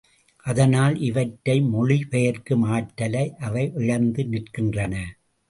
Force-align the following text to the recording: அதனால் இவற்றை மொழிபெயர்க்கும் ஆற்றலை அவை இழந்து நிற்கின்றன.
அதனால் 0.45 0.95
இவற்றை 0.99 1.55
மொழிபெயர்க்கும் 1.67 2.65
ஆற்றலை 2.69 3.23
அவை 3.39 3.71
இழந்து 3.75 4.23
நிற்கின்றன. 4.31 4.95